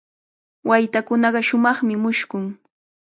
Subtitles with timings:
[0.67, 2.45] Waytakunaqa shumaqmi mushkun.